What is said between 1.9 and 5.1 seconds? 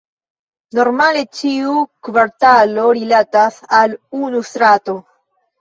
kvartalo rilatas al unu strato.